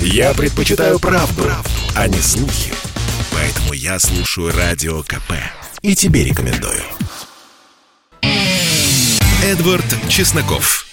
[0.00, 2.72] Я предпочитаю правду, правду, а не слухи.
[3.32, 5.32] Поэтому я слушаю Радио КП.
[5.82, 6.82] И тебе рекомендую.
[9.44, 10.86] Эдвард Чесноков.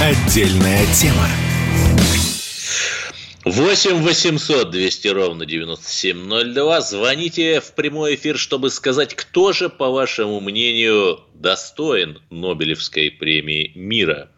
[0.00, 1.28] Отдельная тема.
[3.44, 6.80] 8 800 200 ровно 9702.
[6.82, 14.30] Звоните в прямой эфир, чтобы сказать, кто же, по вашему мнению, достоин Нобелевской премии мира.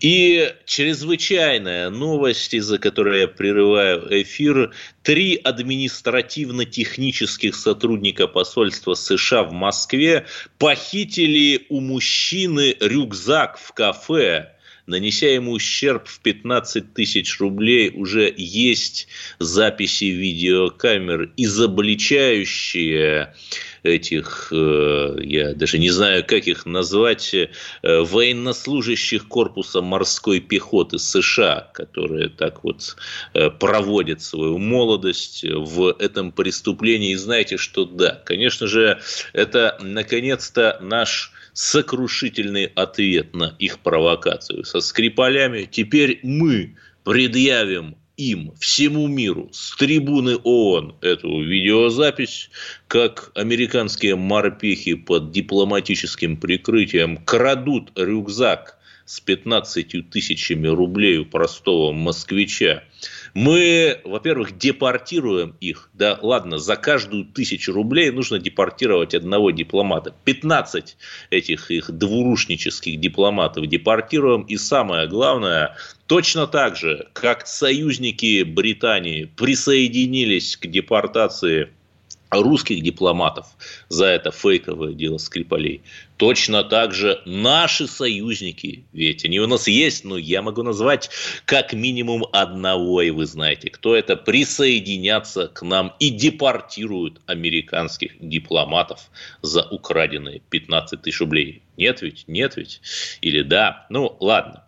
[0.00, 4.72] И чрезвычайная новость, из-за которой я прерываю эфир.
[5.02, 10.26] Три административно-технических сотрудника посольства США в Москве
[10.58, 14.54] похитили у мужчины рюкзак в кафе
[14.86, 23.34] нанеся ему ущерб в 15 тысяч рублей, уже есть записи видеокамер, изобличающие
[23.84, 27.48] этих, э, я даже не знаю, как их назвать, э,
[27.82, 32.96] военнослужащих корпуса морской пехоты США, которые так вот
[33.34, 37.12] э, проводят свою молодость в этом преступлении.
[37.12, 39.00] И знаете, что да, конечно же,
[39.32, 45.68] это наконец-то наш сокрушительный ответ на их провокацию со Скрипалями.
[45.70, 52.50] Теперь мы предъявим им, всему миру, с трибуны ООН эту видеозапись,
[52.86, 62.84] как американские морпехи под дипломатическим прикрытием крадут рюкзак с 15 тысячами рублей у простого москвича
[63.34, 65.90] мы, во-первых, депортируем их.
[65.92, 70.14] Да ладно, за каждую тысячу рублей нужно депортировать одного дипломата.
[70.24, 70.96] 15
[71.30, 74.42] этих их двурушнических дипломатов депортируем.
[74.42, 81.70] И самое главное, точно так же, как союзники Британии присоединились к депортации
[82.30, 83.46] русских дипломатов
[83.88, 85.82] за это фейковое дело Скрипалей.
[86.16, 91.10] Точно так же наши союзники, ведь они у нас есть, но я могу назвать
[91.44, 99.10] как минимум одного, и вы знаете, кто это, присоединятся к нам и депортируют американских дипломатов
[99.42, 101.62] за украденные 15 тысяч рублей.
[101.76, 102.24] Нет ведь?
[102.28, 102.80] Нет ведь?
[103.20, 103.86] Или да?
[103.90, 104.63] Ну, ладно.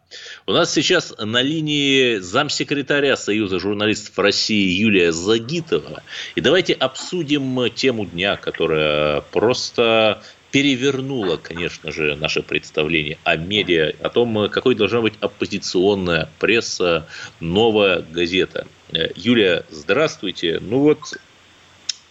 [0.46, 6.02] У нас сейчас на линии замсекретаря Союза журналистов России Юлия Загитова.
[6.36, 10.22] И давайте обсудим тему дня, которая просто
[10.52, 17.08] перевернула, конечно же, наше представление о медиа, о том, какой должна быть оппозиционная пресса,
[17.40, 18.66] новая газета.
[19.16, 20.60] Юлия, здравствуйте.
[20.60, 21.00] Ну вот,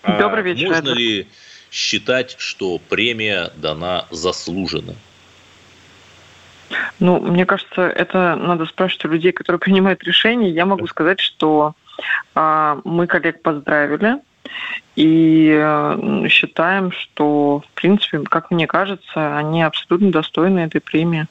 [0.04, 0.68] а Добрый вечер.
[0.68, 1.28] Можно ли
[1.72, 4.96] считать, что премия дана заслуженно?
[7.00, 10.50] Ну, мне кажется, это надо спрашивать у людей, которые принимают решения.
[10.50, 11.76] Я могу сказать, что
[12.36, 14.18] э, мы коллег поздравили
[14.96, 21.28] и э, считаем, что, в принципе, как мне кажется, они абсолютно достойны этой премии.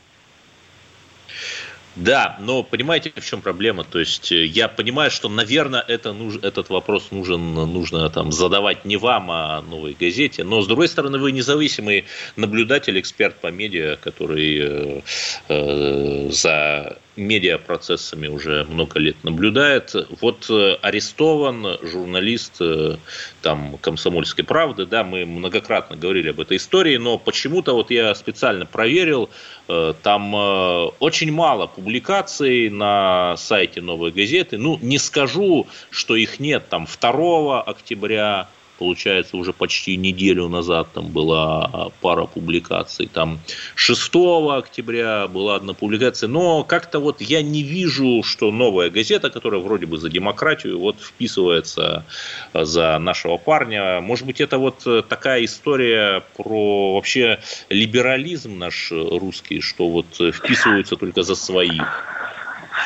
[1.96, 3.84] Да, но понимаете, в чем проблема?
[3.84, 8.96] То есть э, я понимаю, что, наверное, это этот вопрос нужен, нужно там задавать не
[8.96, 10.42] вам, а новой газете.
[10.42, 15.00] Но, с другой стороны, вы независимый наблюдатель, эксперт по медиа, который э,
[15.48, 19.94] э, за медиапроцессами уже много лет наблюдает.
[20.20, 22.96] Вот э, арестован журналист э,
[23.42, 28.66] там, «Комсомольской правды», да, мы многократно говорили об этой истории, но почему-то вот я специально
[28.66, 29.30] проверил,
[29.68, 34.58] э, там очень мало публикаций на сайте «Новой газеты».
[34.58, 38.48] Ну, не скажу, что их нет там 2 октября,
[38.84, 43.40] получается, уже почти неделю назад там была пара публикаций, там
[43.76, 44.10] 6
[44.50, 49.86] октября была одна публикация, но как-то вот я не вижу, что новая газета, которая вроде
[49.86, 52.04] бы за демократию, вот вписывается
[52.52, 54.02] за нашего парня.
[54.02, 57.38] Может быть, это вот такая история про вообще
[57.70, 62.04] либерализм наш русский, что вот вписываются только за своих.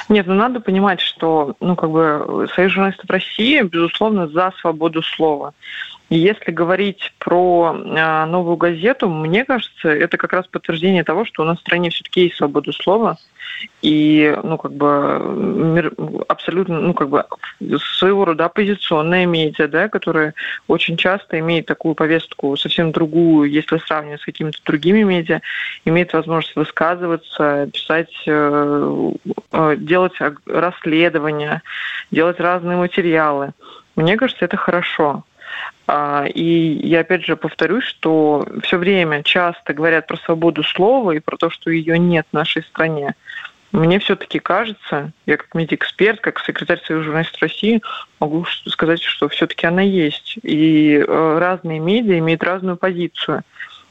[0.09, 5.55] Нет, ну надо понимать, что, ну, как бы, Союз журналистов России, безусловно, за свободу слова.
[6.11, 11.47] Если говорить про э, новую газету, мне кажется, это как раз подтверждение того, что у
[11.47, 13.19] нас в стране все-таки есть свобода слова.
[13.83, 15.93] И, ну, как бы, мир,
[16.29, 17.25] абсолютно, ну, как бы,
[17.79, 20.35] своего рода оппозиционная медиа, да, которая
[20.67, 25.41] очень часто имеет такую повестку совсем другую, если сравнивать с какими-то другими медиа,
[25.85, 29.13] имеет возможность высказываться, писать, э,
[29.53, 30.15] э, делать
[30.47, 31.63] расследования,
[32.11, 33.53] делать разные материалы.
[33.97, 35.25] Мне кажется, это хорошо.
[35.87, 36.43] А, и
[36.87, 41.51] я опять же повторюсь, что все время часто говорят про свободу слова и про то,
[41.51, 43.15] что ее нет в нашей стране.
[43.73, 47.83] Мне все-таки кажется, я как медиэксперт, как секретарь Союза журналистов России,
[48.19, 50.39] могу сказать, что все-таки она есть.
[50.43, 53.43] И э, разные медиа имеют разную позицию.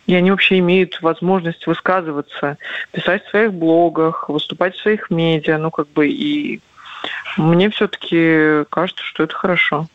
[0.07, 2.57] И они вообще имеют возможность высказываться,
[2.92, 6.62] писать в своих блогах, выступать в своих медиа, ну как бы и
[7.36, 9.88] Мне все-таки кажется, что это хорошо.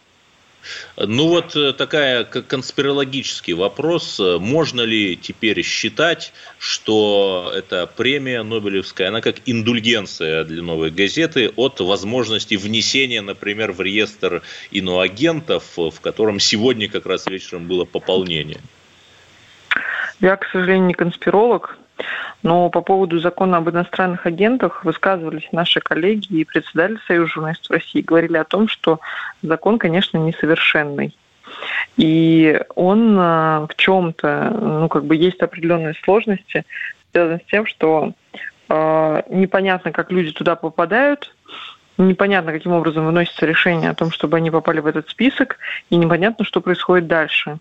[0.97, 4.20] Ну вот э, такая конспирологический вопрос.
[4.20, 11.81] Можно ли теперь считать, что эта премия Нобелевская, она как индульгенция для новой газеты от
[11.81, 18.61] возможности внесения, например, в реестр иноагентов, в котором сегодня как раз вечером было пополнение?
[20.20, 21.79] Я, к сожалению, не конспиролог,
[22.43, 28.00] но по поводу закона об иностранных агентах высказывались наши коллеги и председатель Союза журналистов России.
[28.00, 29.00] Говорили о том, что
[29.43, 31.14] закон, конечно, несовершенный.
[31.97, 36.64] И он э, в чем-то, ну, как бы есть определенные сложности,
[37.11, 38.12] связанные с тем, что
[38.69, 41.35] э, непонятно, как люди туда попадают,
[41.99, 45.59] непонятно, каким образом выносится решение о том, чтобы они попали в этот список,
[45.91, 47.59] и непонятно, что происходит дальше.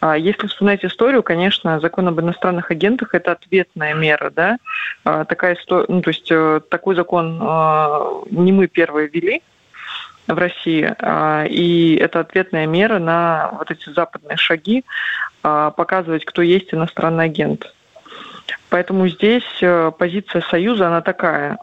[0.00, 4.58] А если вспоминать историю, конечно, закон об иностранных агентах– это ответная мера, да,
[5.04, 9.42] а, такая, ну, то есть э, такой закон а, не мы первые ввели
[10.26, 10.92] в России,
[11.48, 14.84] и это ответная мера на вот эти западные шаги,
[15.40, 17.72] показывать, кто есть иностранный агент.
[18.68, 21.58] Поэтому здесь э, позиция Союза, она такая.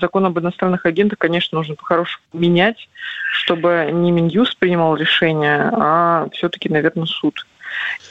[0.00, 2.88] Закон об иностранных агентах, конечно, нужно по-хорошему менять,
[3.32, 7.46] чтобы не Минюст принимал решение, а все-таки, наверное, суд.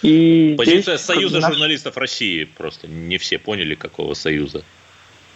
[0.01, 1.53] И Позиция здесь, Союза наш...
[1.53, 4.63] журналистов России, просто не все поняли, какого союза.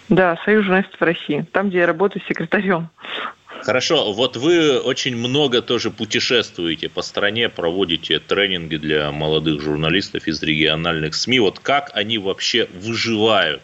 [0.09, 2.89] Да, Союз журналистов России, там, где я работаю секретарем.
[3.63, 10.41] Хорошо, вот вы очень много тоже путешествуете по стране, проводите тренинги для молодых журналистов из
[10.41, 11.39] региональных СМИ.
[11.39, 13.61] Вот как они вообще выживают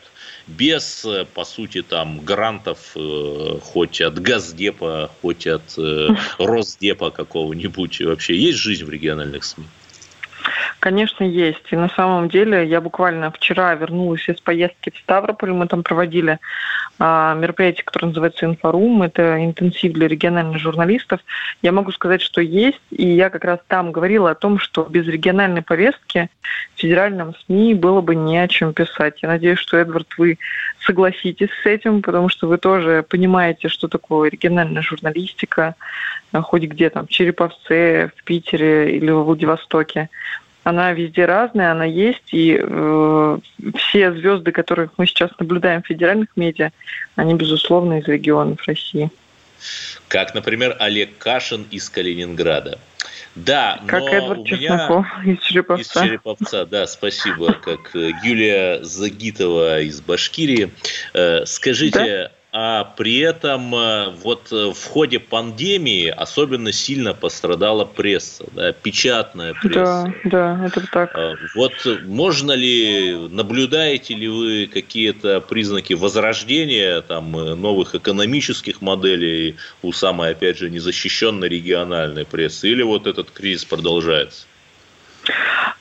[0.47, 8.01] без, по сути, там грантов э, хоть от Газдепа, хоть от э, Росдепа какого-нибудь?
[8.01, 9.65] Вообще есть жизнь в региональных СМИ?
[10.79, 11.65] Конечно, есть.
[11.71, 15.51] И на самом деле я буквально вчера вернулась из поездки в Ставрополь.
[15.51, 16.37] Мы там проводили
[16.99, 19.03] мероприятие, которое называется «Инфорум».
[19.03, 21.19] Это интенсив для региональных журналистов.
[21.61, 22.79] Я могу сказать, что есть.
[22.91, 26.29] И я как раз там говорила о том, что без региональной повестки
[26.75, 29.21] в федеральном СМИ было бы не о чем писать.
[29.21, 30.37] Я надеюсь, что, Эдвард, вы
[30.79, 35.75] согласитесь с этим, потому что вы тоже понимаете, что такое региональная журналистика,
[36.33, 40.09] хоть где там, в Череповце, в Питере или в Владивостоке
[40.65, 43.37] она везде разная, она есть, и э,
[43.75, 46.71] все звезды, которых мы сейчас наблюдаем в федеральных медиа,
[47.15, 49.11] они, безусловно, из регионов России.
[50.07, 52.79] Как, например, Олег Кашин из Калининграда.
[53.35, 55.05] Да, как но Эдвард у меня...
[55.23, 56.03] из Череповца.
[56.03, 57.53] Из Череповца, да, спасибо.
[57.53, 60.71] Как э, Юлия Загитова из Башкирии.
[61.13, 68.45] Э, скажите, а при этом э, вот э, в ходе пандемии особенно сильно пострадала пресса,
[68.53, 70.13] да, печатная пресса.
[70.23, 71.11] Да, да, это так.
[71.15, 79.57] А, вот можно ли, наблюдаете ли вы какие-то признаки возрождения там, э, новых экономических моделей
[79.81, 84.45] у самой, опять же, незащищенной региональной прессы, или вот этот кризис продолжается?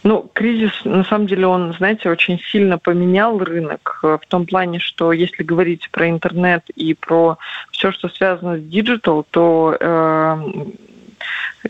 [0.02, 4.78] Ну, кризис, на самом деле, он, знаете, очень сильно поменял рынок э, в том плане,
[4.78, 7.38] что если говорить про интернет и про
[7.70, 10.36] все, что связано с digital, то э,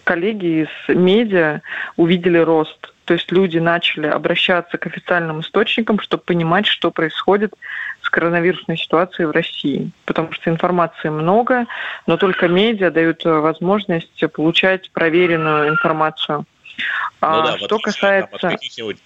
[0.03, 1.61] коллеги из медиа
[1.97, 2.93] увидели рост.
[3.05, 7.55] То есть люди начали обращаться к официальным источникам, чтобы понимать, что происходит
[8.01, 9.91] с коронавирусной ситуацией в России.
[10.07, 11.67] Потому что информации много,
[12.07, 16.47] но только медиа дают возможность получать проверенную информацию.
[16.77, 18.57] Ну, а, да, что касается...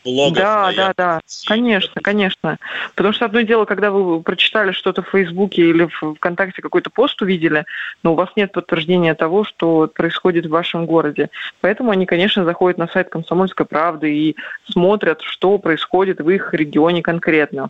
[0.04, 2.58] Блогов, да, да, да, конечно, конечно.
[2.94, 7.20] Потому что одно дело, когда вы прочитали что-то в Фейсбуке или в ВКонтакте какой-то пост
[7.22, 7.64] увидели,
[8.02, 11.30] но у вас нет подтверждения того, что происходит в вашем городе.
[11.60, 14.36] Поэтому они, конечно, заходят на сайт «Комсомольской правды» и
[14.70, 17.68] смотрят, что происходит в их регионе конкретно.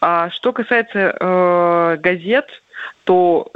[0.00, 2.62] А что касается э, газет,
[3.04, 3.50] то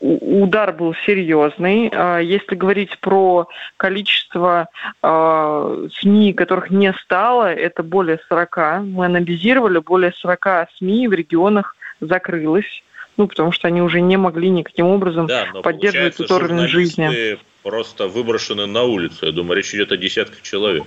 [0.00, 1.90] удар был серьезный.
[1.92, 4.68] А, если говорить про количество
[5.02, 8.82] а, СМИ, которых не стало, это более 40.
[8.84, 12.82] Мы анализировали, более 40 СМИ в регионах закрылось.
[13.16, 17.36] Ну, потому что они уже не могли никаким образом да, поддерживать этот уровень жизни.
[17.64, 19.26] просто выброшены на улицу.
[19.26, 20.84] Я думаю, речь идет о десятках человек.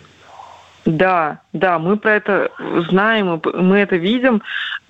[0.86, 2.52] Да, да, мы про это
[2.90, 4.42] знаем, мы это видим,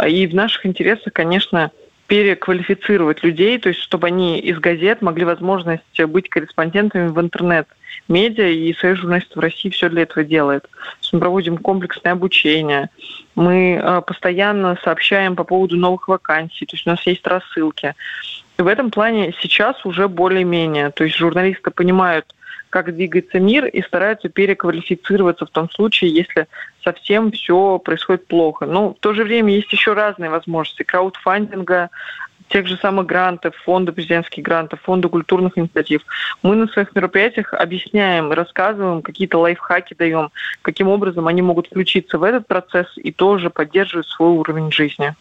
[0.08, 1.72] и в наших интересах, конечно,
[2.12, 8.74] переквалифицировать людей, то есть чтобы они из газет могли возможность быть корреспондентами в интернет-медиа, и
[8.74, 10.68] Союз журналистов России все для этого делает.
[11.14, 12.90] мы проводим комплексное обучение,
[13.36, 17.96] мы э, постоянно сообщаем по поводу новых вакансий, то есть у нас есть рассылки.
[18.60, 22.26] И в этом плане сейчас уже более-менее, то есть журналисты понимают,
[22.70, 26.48] как двигается мир и стараются переквалифицироваться в том случае, если
[26.84, 28.66] совсем все происходит плохо.
[28.66, 31.90] Но в то же время есть еще разные возможности краудфандинга,
[32.52, 36.02] тех же самых грантов, фонда президентских грантов, фонда культурных инициатив.
[36.44, 40.32] Мы на своих мероприятиях объясняем, рассказываем, какие-то лайфхаки даем,
[40.62, 45.16] каким образом они могут включиться в этот процесс и тоже поддерживать свой уровень жизни.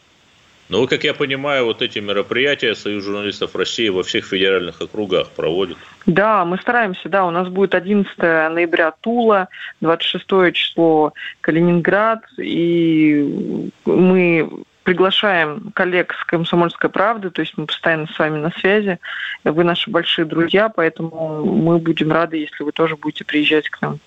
[0.71, 5.77] Ну, как я понимаю, вот эти мероприятия Союз журналистов России во всех федеральных округах проводит.
[6.07, 9.49] Да, мы стараемся, да, у нас будет 11 ноября Тула,
[9.81, 14.49] 26 число Калининград, и мы
[14.85, 19.01] приглашаем коллег с «Комсомольской правды», то есть мы постоянно с вами на связи,
[19.43, 23.99] вы наши большие друзья, поэтому мы будем рады, если вы тоже будете приезжать к нам.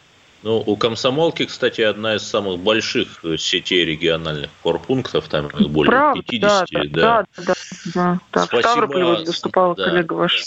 [0.44, 6.22] Ну, у комсомолки, кстати, одна из самых больших сетей региональных корпунктов, там их более Правда,
[6.22, 6.70] 50.
[6.72, 7.54] Да, да, да,
[7.94, 8.46] да, да.
[8.46, 9.24] Спасибо.
[9.26, 10.44] выступала да, коллега ваша.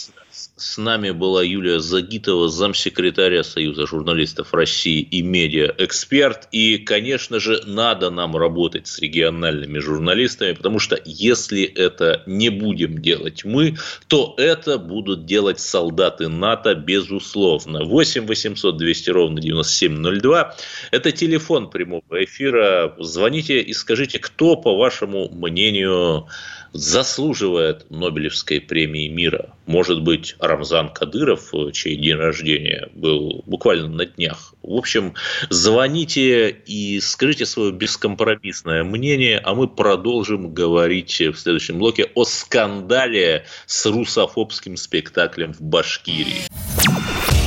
[0.57, 6.49] С нами была Юлия Загитова, замсекретаря Союза журналистов России и медиа-эксперт.
[6.53, 12.99] И, конечно же, надо нам работать с региональными журналистами, потому что если это не будем
[13.01, 13.77] делать мы,
[14.09, 17.85] то это будут делать солдаты НАТО, безусловно.
[17.85, 19.39] 8 800 200 ровно
[19.89, 20.55] 9702.
[20.91, 22.95] Это телефон прямого эфира.
[22.99, 26.27] Звоните и скажите, кто, по вашему мнению,
[26.73, 29.51] заслуживает Нобелевской премии мира.
[29.67, 34.55] Может быть, Рамзан Кадыров, чей день рождения был буквально на днях.
[34.63, 35.15] В общем,
[35.49, 43.47] звоните и скажите свое бескомпромиссное мнение, а мы продолжим говорить в следующем блоке о скандале
[43.67, 46.47] с русофобским спектаклем в Башкирии.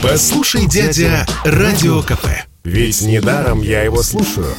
[0.02, 2.26] Послушай, дядя, Радио КП.
[2.64, 4.56] Ведь недаром я его слушаю.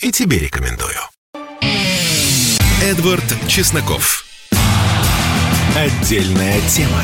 [0.00, 0.96] И тебе рекомендую.
[2.82, 4.24] Эдвард Чесноков.
[5.76, 7.00] Отдельная тема.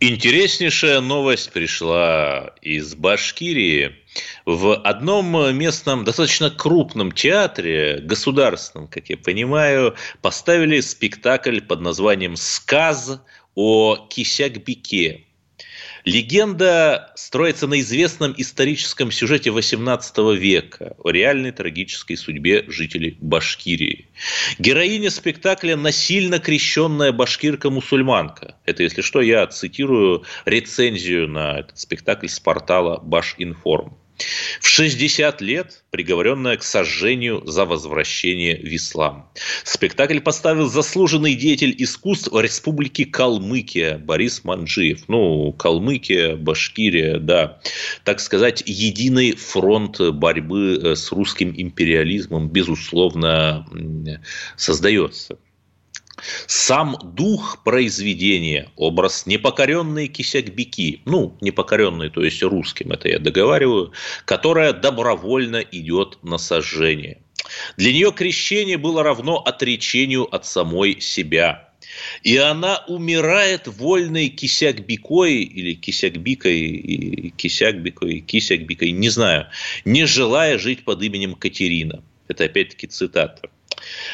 [0.00, 3.94] Интереснейшая новость пришла из Башкирии.
[4.44, 13.20] В одном местном, достаточно крупном театре, государственном, как я понимаю, поставили спектакль под названием «Сказ
[13.54, 15.26] о Кисякбике».
[16.04, 24.08] Легенда строится на известном историческом сюжете XVIII века о реальной трагической судьбе жителей Башкирии.
[24.58, 28.56] Героиня спектакля– насильно крещенная башкирка-мусульманка.
[28.64, 33.96] Это, если что, я цитирую рецензию на этот спектакль с портала Башинформ.
[34.60, 39.30] В 60 лет приговоренная к сожжению за возвращение в ислам.
[39.64, 45.08] Спектакль поставил заслуженный деятель искусств Республики Калмыкия Борис Манджиев.
[45.08, 47.60] Ну, Калмыкия, Башкирия, да.
[48.04, 53.66] Так сказать, единый фронт борьбы э, с русским империализмом, безусловно,
[54.56, 55.38] создается.
[56.46, 63.92] Сам дух произведения, образ непокоренной кисякбики, ну, непокоренной, то есть русским, это я договариваю,
[64.24, 67.18] которая добровольно идет на сожжение.
[67.76, 71.68] Для нее крещение было равно отречению от самой себя.
[72.22, 79.48] И она умирает вольной кисякбикой или кисякбикой, кисякбикой, кисякбикой, не знаю,
[79.84, 82.02] не желая жить под именем Катерина.
[82.28, 83.50] Это опять-таки цитата.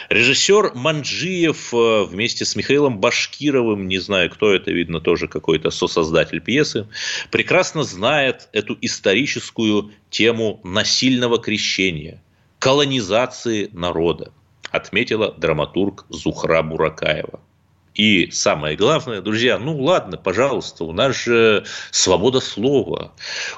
[0.08, 6.40] Режиссер Манджиев э, вместе с Михаилом Башкировым, не знаю, кто это, видно, тоже какой-то сосоздатель
[6.40, 6.87] пьесы,
[7.30, 12.23] прекрасно знает эту историческую тему насильного крещения,
[12.58, 14.32] колонизации народа,
[14.70, 17.40] отметила драматург Зухра Буракаева.
[17.99, 23.12] И самое главное, друзья, ну ладно, пожалуйста, у нас же свобода слова,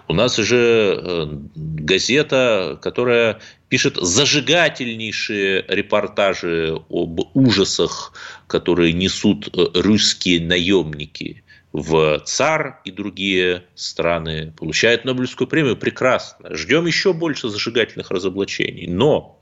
[0.09, 3.39] у нас же э, газета, которая
[3.71, 8.13] пишет зажигательнейшие репортажи об ужасах,
[8.49, 16.55] которые несут э, русские наемники в ЦАР и другие страны, получает Нобелевскую премию, прекрасно.
[16.57, 18.89] Ждем еще больше зажигательных разоблачений.
[18.89, 19.41] Но,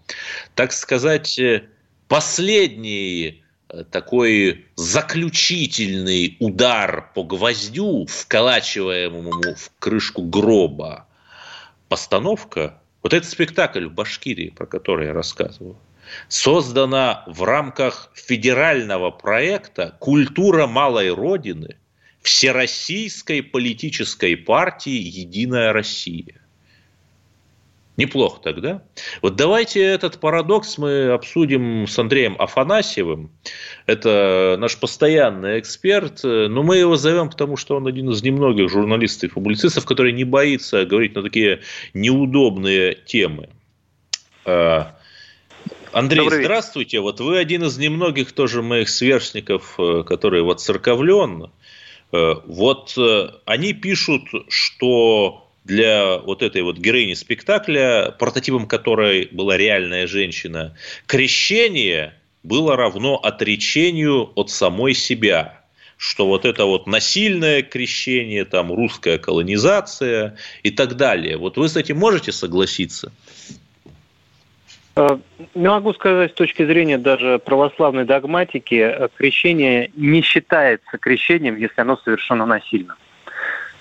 [0.54, 1.64] так сказать, э,
[2.06, 11.06] последний э, такой заключительный удар по гвоздю, вколачиваемому в крышку гроба,
[11.88, 15.76] постановка вот этот спектакль в Башкирии, про который я рассказываю,
[16.28, 21.76] создана в рамках федерального проекта «Культура малой Родины»
[22.22, 26.37] Всероссийской политической партии «Единая Россия».
[27.98, 28.82] Неплохо тогда.
[29.22, 33.32] Вот давайте этот парадокс мы обсудим с Андреем Афанасьевым.
[33.86, 36.20] Это наш постоянный эксперт.
[36.22, 40.22] Но мы его зовем, потому что он один из немногих журналистов и публицистов, который не
[40.22, 41.62] боится говорить на такие
[41.92, 43.48] неудобные темы.
[44.44, 44.94] А,
[45.92, 47.00] Андрей, Добрый здравствуйте.
[47.00, 51.50] Вот вы один из немногих тоже моих сверстников, э, который вот церковлен.
[52.12, 59.56] Э, вот э, они пишут, что для вот этой вот героини спектакля, прототипом которой была
[59.56, 60.74] реальная женщина,
[61.06, 65.54] крещение было равно отречению от самой себя
[66.00, 71.36] что вот это вот насильное крещение, там русская колонизация и так далее.
[71.36, 73.10] Вот вы с этим можете согласиться?
[74.94, 75.18] Э,
[75.56, 81.96] могу сказать, с точки зрения даже православной догматики, э, крещение не считается крещением, если оно
[81.96, 82.96] совершено насильно.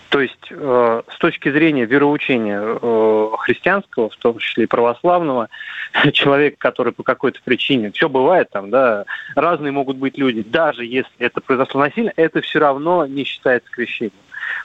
[0.09, 5.49] То есть э, с точки зрения вероучения э, христианского, в том числе и православного,
[6.13, 11.11] человек, который по какой-то причине, все бывает там, да, разные могут быть люди, даже если
[11.19, 14.13] это произошло насильно, это все равно не считается крещением.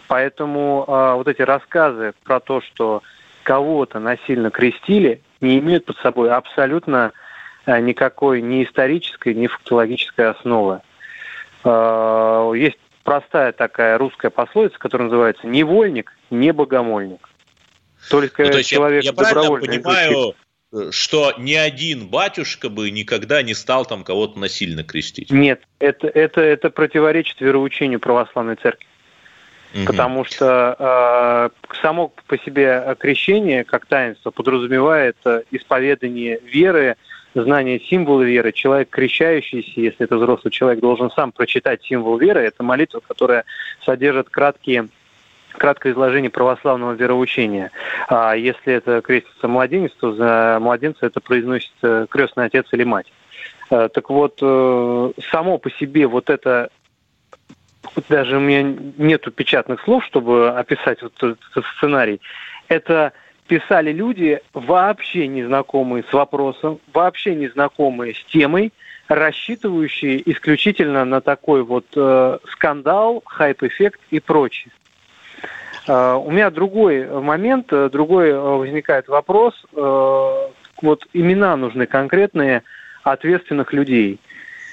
[0.07, 3.03] Поэтому э, вот эти рассказы про то, что
[3.43, 7.13] кого-то насильно крестили, не имеют под собой абсолютно
[7.67, 10.81] э, никакой ни исторической, ни фактологической основы.
[11.65, 17.29] Э, есть простая такая русская пословица, которая называется «невольник, не богомольник».
[18.11, 20.35] Только ну, то есть человек я, я добровольно понимаю,
[20.91, 25.31] что ни один батюшка бы никогда не стал там кого-то насильно крестить.
[25.31, 28.87] Нет, это, это, это противоречит вероучению православной церкви.
[29.75, 29.87] Угу.
[29.87, 30.77] Потому что
[31.69, 36.97] э, само по себе крещение как таинство подразумевает э, исповедание веры,
[37.35, 38.53] знание символа веры.
[38.53, 42.41] Человек, крещающийся, если это взрослый человек, должен сам прочитать символ веры.
[42.41, 43.45] Это молитва, которая
[43.85, 44.89] содержит краткие
[45.53, 47.71] краткое изложение православного вероучения.
[48.09, 53.13] А если это крестится младенец, то за младенца это произносит э, крестный отец или мать.
[53.71, 56.71] Э, так вот, э, само по себе вот это
[58.09, 58.63] даже у меня
[58.97, 62.21] нету печатных слов, чтобы описать вот этот сценарий.
[62.69, 63.13] Это
[63.47, 68.73] писали люди, вообще незнакомые с вопросом, вообще незнакомые с темой,
[69.09, 74.73] рассчитывающие исключительно на такой вот э, скандал, хайп-эффект и прочее.
[75.87, 79.55] Э, у меня другой момент, э, другой э, возникает вопрос.
[79.75, 80.49] Э,
[80.81, 82.63] вот имена нужны конкретные
[83.03, 84.19] ответственных людей–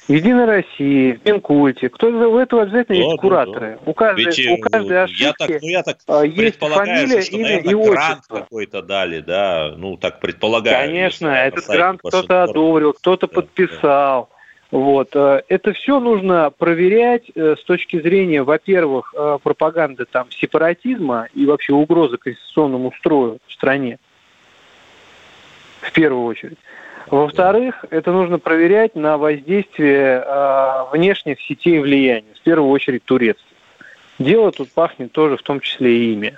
[0.10, 1.89] Единой России, в Минкульте.
[1.89, 3.80] Кто у этого обязательно да, есть да, кураторы.
[3.86, 3.92] Да.
[3.92, 7.36] У каждой, Ведь, у каждой ошибки я так, ну, я так а, есть фамилия, что,
[7.36, 10.88] имя наверное, и грант какой-то дали, да, ну так предполагаю.
[10.88, 14.29] Конечно, этот грант кто-то одобрил, кто-то да, подписал.
[14.31, 14.40] Да.
[14.72, 15.16] Вот.
[15.16, 21.46] Э, это все нужно проверять э, с точки зрения, во-первых, э, пропаганды там, сепаратизма и
[21.46, 24.00] вообще угрозы конституционному строю в стране.
[25.81, 26.57] В первую очередь.
[27.11, 33.45] Во-вторых, это нужно проверять на воздействие э, внешних сетей влияния, в первую очередь турецких.
[34.19, 36.37] Дело тут пахнет тоже в том числе и ими.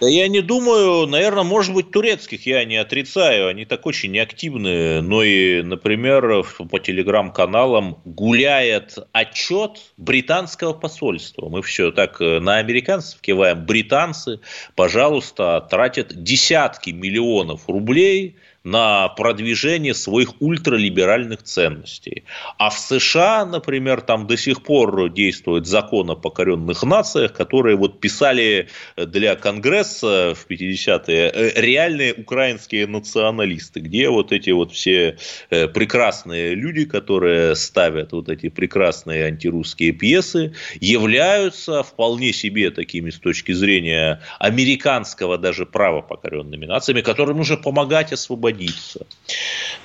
[0.00, 5.00] Да я не думаю, наверное, может быть, турецких я не отрицаю, они так очень неактивные,
[5.02, 11.48] но и, например, по телеграм-каналам гуляет отчет британского посольства.
[11.48, 13.64] Мы все так э, на американцев киваем.
[13.64, 14.40] Британцы,
[14.76, 22.24] пожалуйста, тратят десятки миллионов рублей на продвижение своих ультралиберальных ценностей.
[22.58, 28.00] А в США, например, там до сих пор действует закон о покоренных нациях, которые вот
[28.00, 35.16] писали для Конгресса в 50-е э, реальные украинские националисты, где вот эти вот все
[35.50, 43.20] э, прекрасные люди, которые ставят вот эти прекрасные антирусские пьесы, являются вполне себе такими с
[43.20, 49.06] точки зрения американского даже права покоренными нациями, которым нужно помогать освободить родиться.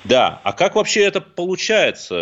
[0.04, 2.16] Да, а как вообще это получается?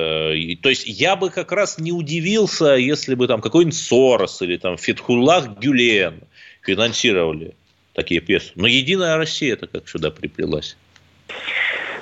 [0.62, 4.78] То есть я бы как раз не удивился, если бы там какой-нибудь Сорос или там
[4.78, 6.22] Фетхуллах Гюлен
[6.62, 7.54] финансировали
[7.94, 8.52] такие пьесы.
[8.56, 10.78] Но Единая Россия это как сюда приплелась?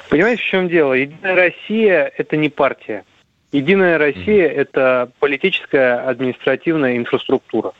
[0.09, 0.93] Понимаете, в чем дело?
[0.93, 3.03] Единая Россия– это не партия.
[3.51, 7.73] Единая Россия mm-hmm.– это политическая административная инфраструктура.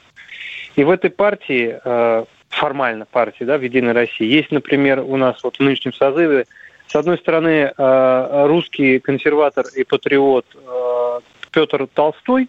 [0.75, 4.25] И в этой партии э, формально партии, да, в Единой России.
[4.25, 6.45] Есть, например, у нас вот в нынешнем созыве,
[6.87, 11.19] с одной стороны, э, русский консерватор и патриот э,
[11.51, 12.47] Петр Толстой,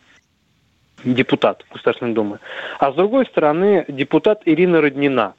[1.05, 2.39] депутат Государственной Думы,
[2.79, 5.35] а с другой стороны, депутат Ирина Роднина,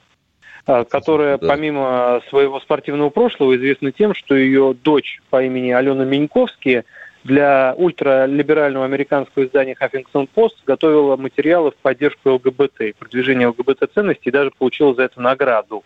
[0.68, 1.48] э, которая да.
[1.48, 6.84] помимо своего спортивного прошлого известна тем, что ее дочь по имени Алена Меньковская–
[7.24, 14.52] для ультралиберального американского издания Huffington Post готовила материалы в поддержку ЛГБТ, продвижение ЛГБТ-ценностей и даже
[14.58, 15.84] получила за это награду.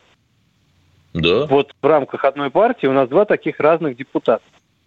[1.13, 1.45] Да.
[1.45, 4.43] Вот в рамках одной партии у нас два таких разных депутата.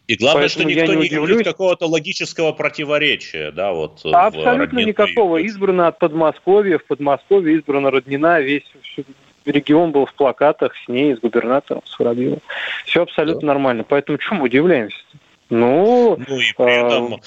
[0.06, 4.00] И главное, Поэтому что никто не, не видит какого-то логического противоречия, да, вот.
[4.04, 5.44] Абсолютно никакого.
[5.44, 8.62] Избрано от Подмосковья, в Подмосковье избрана Роднина, весь
[9.44, 12.38] регион был в плакатах с ней, с губернатором, с Воробьевым.
[12.84, 13.46] Все абсолютно да.
[13.48, 13.84] нормально.
[13.84, 14.96] Поэтому чему удивляемся?
[15.12, 15.18] -то?
[15.50, 17.20] Ну, ну и при а, этом,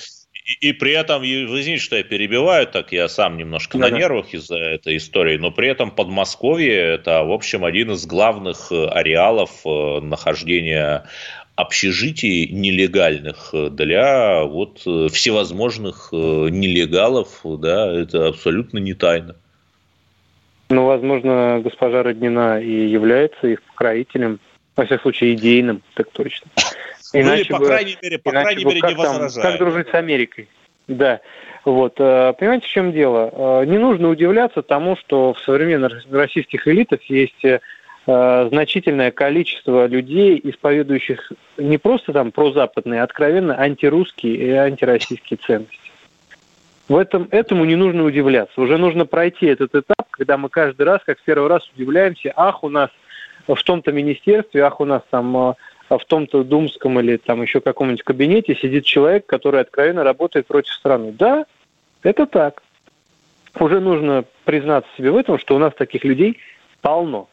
[0.50, 4.34] и, и при этом, извините, что я перебиваю, так я сам немножко да, на нервах
[4.34, 9.62] из-за этой истории, но при этом Подмосковье это, в общем, один из главных э, ареалов
[9.66, 11.06] э, нахождения
[11.56, 19.36] общежитий нелегальных для вот всевозможных нелегалов, да, это абсолютно не тайна.
[20.70, 24.40] Ну, возможно, госпожа Роднина и является их покровителем,
[24.76, 26.50] во всяком случае, идейным, так точно.
[27.14, 29.34] Иначе или, по крайней мере, по крайней мере, не возражает.
[29.34, 30.48] Там, как дружить с Америкой.
[30.88, 31.22] Да.
[31.66, 31.96] Вот.
[32.00, 33.62] Э, понимаете, в чем дело?
[33.62, 37.60] Э, не нужно удивляться тому, что в современных российских элитах есть э,
[38.06, 45.78] значительное количество людей, исповедующих не просто там прозападные, а откровенно антирусские и антироссийские ценности.
[46.88, 48.60] В этом, этому не нужно удивляться.
[48.60, 52.64] Уже нужно пройти этот этап, когда мы каждый раз, как в первый раз, удивляемся, ах,
[52.64, 52.90] у нас
[53.48, 55.56] в том-то министерстве, ах, у нас там
[55.98, 61.12] в том-то думском или там еще каком-нибудь кабинете сидит человек, который откровенно работает против страны.
[61.12, 61.46] Да,
[62.04, 62.62] это так.
[63.60, 66.38] Уже нужно признаться себе в этом, что у нас таких людей
[66.82, 67.28] полно.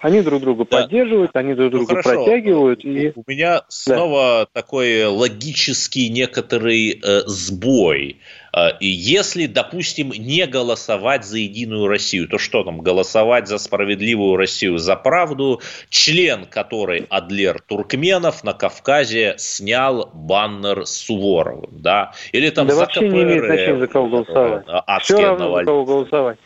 [0.00, 0.82] Они друг друга да.
[0.82, 2.24] поддерживают, они друг ну, друга хорошо.
[2.24, 2.84] протягивают.
[2.84, 3.12] И...
[3.16, 4.60] У меня снова да.
[4.60, 8.20] такой логический некоторый э, сбой.
[8.56, 14.36] Э, и если, допустим, не голосовать за Единую Россию, то что там, голосовать за справедливую
[14.36, 22.12] Россию, за правду, член которой Адлер Туркменов на Кавказе снял баннер с Суворовым, да?
[22.32, 24.64] Или там да за вообще КПРФ, не имеет значения, за кого голосовать.
[24.66, 26.38] Э, Все равно за кого голосовать.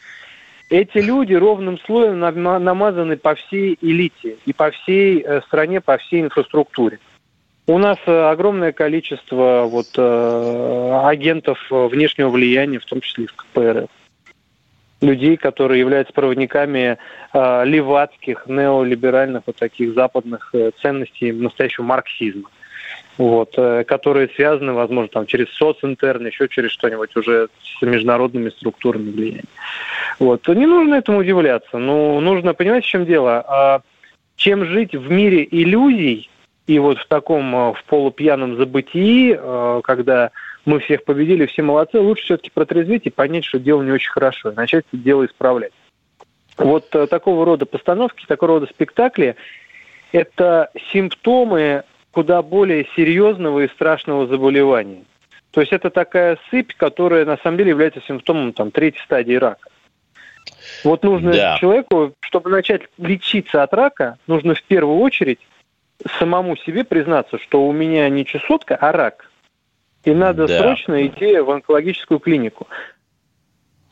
[0.68, 6.23] Эти люди ровным слоем намазаны по всей элите и по всей э, стране, по всей
[6.23, 7.01] инфраструктуре.
[7.71, 13.35] У нас э, огромное количество вот, э, агентов внешнего влияния, в том числе и в
[13.37, 13.89] КПРФ.
[15.01, 16.99] Людей, которые являются проводниками
[17.33, 20.53] э, левацких, неолиберальных вот таких западных
[20.83, 22.51] ценностей настоящего марксизма
[23.19, 29.13] вот, э, которые связаны, возможно, там, через социнтерн, еще через что-нибудь уже с международными структурами
[29.13, 29.45] влияния.
[30.19, 30.49] Вот.
[30.49, 31.79] Не нужно этому удивляться.
[31.79, 33.45] Ну, нужно понимать, в чем дело.
[33.47, 33.83] А
[34.35, 36.31] чем жить в мире иллюзий
[36.71, 40.31] и вот в таком э, в полупьяном забытии, э, когда
[40.65, 44.51] мы всех победили, все молодцы, лучше все-таки протрезветь и понять, что дело не очень хорошо,
[44.51, 45.73] и начать это дело исправлять.
[46.57, 49.35] Вот такого рода постановки, такого рода спектакли–
[50.13, 55.03] это симптомы куда более серьезного и страшного заболевания.
[55.51, 59.71] То есть это такая сыпь, которая на самом деле является симптомом там, третьей стадии рака.
[60.85, 61.57] Вот нужно да.
[61.59, 65.41] человеку, чтобы начать лечиться от рака, нужно в первую очередь
[66.19, 69.31] самому себе признаться, что у меня не чесотка, а рак.
[70.05, 70.59] И надо да.
[70.59, 72.67] срочно идти в онкологическую клинику.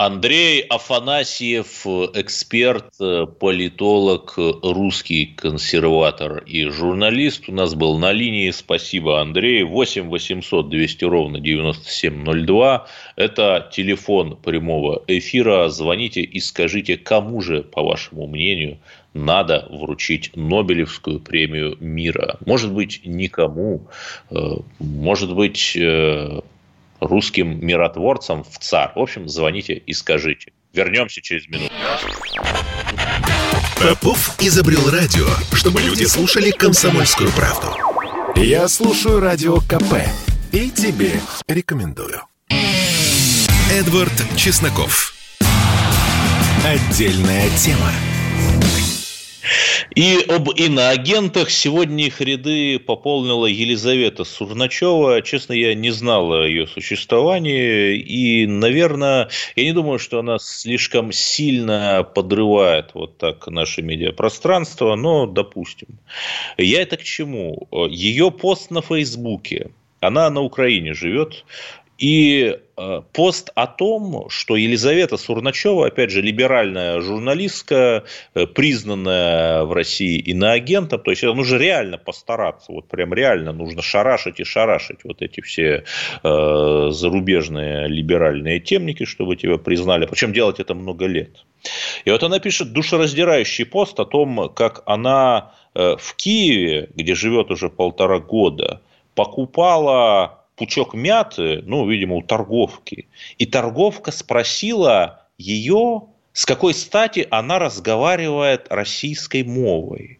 [0.01, 2.97] Андрей Афанасьев, эксперт,
[3.41, 8.53] политолог, русский консерватор и журналист у нас был на линии.
[8.53, 9.65] Спасибо, Андрей.
[9.65, 12.87] 8 800 200 ровно 9702.
[13.17, 15.69] Это телефон прямого эфира.
[15.69, 18.79] Звоните и скажите, кому же, по вашему мнению,
[19.15, 22.39] надо вручить Нобелевскую премию мира.
[22.45, 23.89] Может быть, никому.
[24.31, 24.37] Э,
[24.79, 26.41] может быть, э,
[27.01, 28.93] русским миротворцам в ЦАР.
[28.95, 30.53] В общем, звоните и скажите.
[30.73, 31.73] Вернемся через минуту.
[33.81, 37.69] Попов изобрел радио, чтобы люди слушали комсомольскую правду.
[38.37, 40.03] Я слушаю радио КП
[40.53, 42.23] и тебе рекомендую.
[43.71, 45.15] Эдвард Чесноков.
[46.65, 47.93] Отдельная тема.
[49.95, 55.23] И об иноагентах сегодня их ряды пополнила Елизавета Сурначева.
[55.23, 57.97] Честно, я не знал о ее существовании.
[57.97, 65.27] И, наверное, я не думаю, что она слишком сильно подрывает вот так наше медиапространство, но
[65.27, 65.89] допустим.
[66.57, 67.69] Я это к чему?
[67.89, 71.45] Ее пост на Фейсбуке, она на Украине живет,
[71.99, 79.73] и э, пост о том, что Елизавета Сурначева, опять же, либеральная журналистка, э, признанная в
[79.73, 85.01] России иноагентом, то есть это нужно реально постараться, вот прям реально нужно шарашить и шарашить
[85.03, 85.85] вот эти все
[86.23, 91.45] э, зарубежные либеральные темники, чтобы тебя признали, причем делать это много лет.
[92.05, 97.51] И вот она пишет душераздирающий пост о том, как она э, в Киеве, где живет
[97.51, 98.81] уже полтора года,
[99.17, 103.09] покупала пучок мяты, ну, видимо, у торговки.
[103.39, 110.19] И торговка спросила ее, с какой стати она разговаривает российской мовой.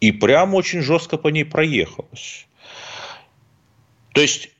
[0.00, 2.46] И прям очень жестко по ней проехалась.
[4.14, 4.50] То есть,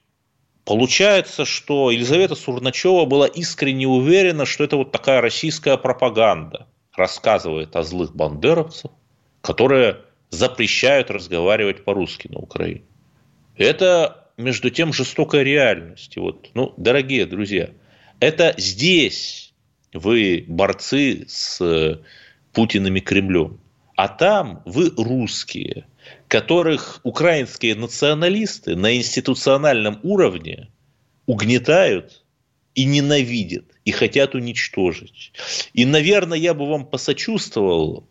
[0.64, 6.66] получается, что Елизавета Сурначева была искренне уверена, что это вот такая российская пропаганда.
[6.94, 8.90] Рассказывает о злых бандеровцах,
[9.40, 12.82] которые запрещают разговаривать по-русски на Украине.
[13.56, 16.16] Это между тем жестокая реальность.
[16.16, 17.70] Вот, ну, дорогие друзья,
[18.18, 19.52] это здесь
[19.92, 22.00] вы борцы с
[22.52, 23.60] Путиным и Кремлем.
[23.96, 25.86] А там вы русские,
[26.28, 30.68] которых украинские националисты на институциональном уровне
[31.26, 32.24] угнетают
[32.74, 35.32] и ненавидят, и хотят уничтожить.
[35.74, 38.08] И, наверное, я бы вам посочувствовал.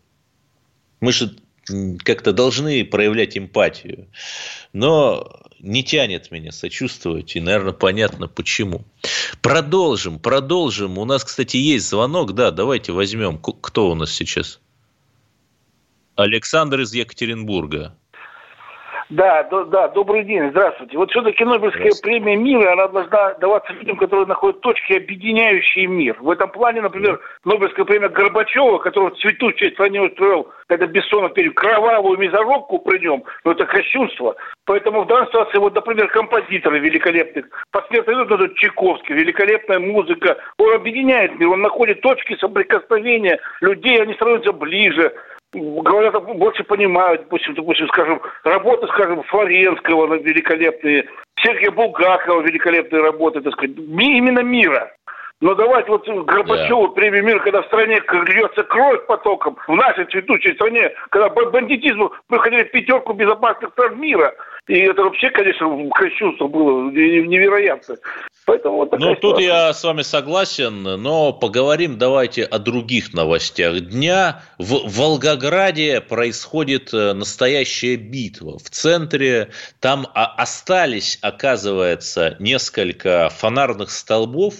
[1.00, 1.34] Мы же
[2.04, 4.08] как-то должны проявлять эмпатию.
[4.72, 8.84] Но не тянет меня сочувствовать, и, наверное, понятно почему.
[9.42, 10.98] Продолжим, продолжим.
[10.98, 12.34] У нас, кстати, есть звонок.
[12.34, 13.38] Да, давайте возьмем.
[13.38, 14.60] Кто у нас сейчас?
[16.16, 17.94] Александр из Екатеринбурга.
[19.10, 20.96] Да, да, да, добрый день, здравствуйте.
[20.96, 26.16] Вот все-таки Нобелевская премия мира, она должна даваться людям, которые находят точки, объединяющие мир.
[26.20, 31.54] В этом плане, например, Нобелевская премия Горбачева, которого в цветущей стране устроил, это Бессонов перед
[31.54, 34.36] кровавую мизоробку при нем, ну это кощунство.
[34.64, 40.72] Поэтому в данной ситуации, вот, например, композиторы великолепных, посмертно идут этот Чайковский, великолепная музыка, он
[40.74, 45.12] объединяет мир, он находит точки соприкосновения людей, они становятся ближе
[45.52, 51.06] говорят, больше понимают, допустим, допустим, скажем, работы, скажем, Флоренского великолепные,
[51.42, 54.92] Сергея Булгакова великолепные работы, так сказать, именно мира.
[55.40, 56.94] Но давайте вот Горбачеву да.
[56.94, 62.64] премию мира, когда в стране льется кровь потоком, в нашей цветущей стране, когда бандитизму выходили
[62.64, 64.34] пятерку безопасных стран мира,
[64.66, 67.96] и это вообще, конечно, кощунство было невероятно.
[68.44, 74.42] Поэтому вот ну, тут я с вами согласен, но поговорим давайте о других новостях дня.
[74.58, 78.58] В Волгограде происходит э, настоящая битва.
[78.58, 84.54] В центре там остались, оказывается, несколько фонарных столбов,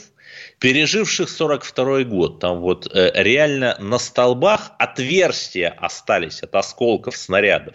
[0.60, 2.38] переживших 42 год.
[2.38, 7.74] Там вот э, реально на столбах отверстия остались от осколков снарядов.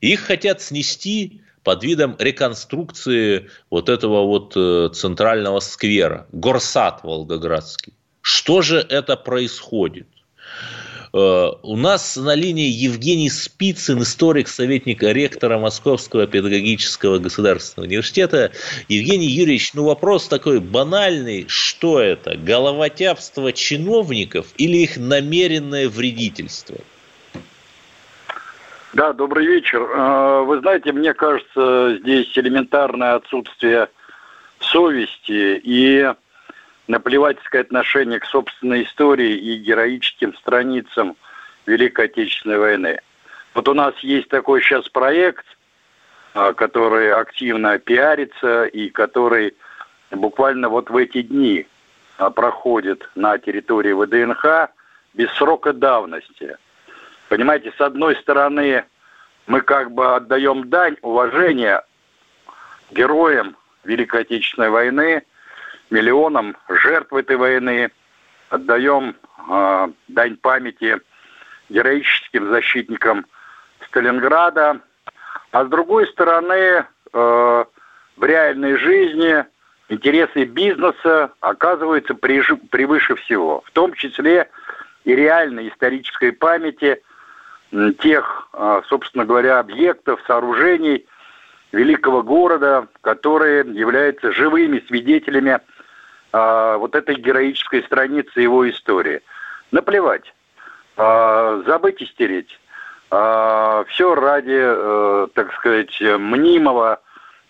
[0.00, 7.92] Их хотят снести под видом реконструкции вот этого вот э, центрального сквера, Горсад Волгоградский.
[8.20, 10.06] Что же это происходит?
[11.14, 18.52] Э, у нас на линии Евгений Спицын, историк, советник ректора Московского педагогического государственного университета.
[18.88, 21.44] Евгений Юрьевич, ну вопрос такой банальный.
[21.48, 22.36] Что это?
[22.36, 26.76] Головотяпство чиновников или их намеренное вредительство?
[28.94, 29.86] Да, добрый вечер.
[29.94, 33.88] А, вы знаете, мне кажется, здесь элементарное отсутствие
[34.60, 36.12] совести и
[36.88, 41.16] наплевательское отношение к собственной истории и героическим страницам
[41.66, 42.98] Великой Отечественной войны.
[43.54, 45.44] Вот у нас есть такой сейчас проект,
[46.34, 49.54] а, который активно пиарится и который
[50.10, 51.66] буквально вот в эти дни
[52.18, 54.70] а, проходит на территории ВДНХ
[55.14, 56.56] без срока давности–
[57.32, 58.84] Понимаете, с одной стороны,
[59.46, 61.82] мы как бы отдаем дань уважения
[62.90, 65.22] героям Великой Отечественной войны,
[65.92, 67.90] миллионам жертв этой войны,
[68.48, 69.14] отдаем
[69.48, 71.00] э, дань памяти
[71.68, 73.26] героическим защитникам
[73.86, 74.80] Сталинграда,
[75.52, 79.44] а с другой стороны, э, в реальной жизни
[79.88, 84.50] интересы бизнеса оказываются превыше всего, в том числе
[85.04, 87.00] и реальной исторической памяти–
[88.00, 91.06] тех, а, собственно говоря, объектов, сооружений
[91.72, 95.58] великого города, которые являются живыми свидетелями
[96.32, 99.20] а, вот этой героической страницы его истории.
[99.70, 100.32] Наплевать,
[100.96, 102.58] а, забыть и стереть.
[103.10, 106.98] Все ради, э, так сказать, мнимого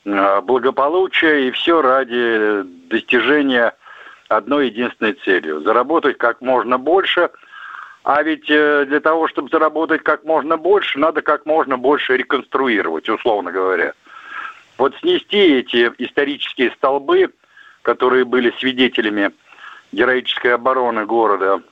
[0.04, 3.72] благополучия и все ради достижения
[4.26, 5.60] одной единственной целью.
[5.60, 7.30] Заработать как можно больше–
[8.04, 13.08] а ведь э, для того, чтобы заработать как можно больше, надо как можно больше реконструировать,
[13.08, 13.92] условно говоря.
[14.76, 17.32] Вот снести эти исторические столбы,
[17.82, 19.32] которые были свидетелями
[19.92, 21.62] героической обороны города,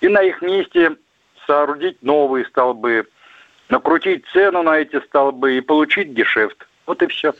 [0.00, 0.96] и на их месте
[1.46, 3.06] соорудить новые столбы,
[3.68, 6.66] накрутить цену на эти столбы и получить гешефт.
[6.86, 7.34] Вот и все.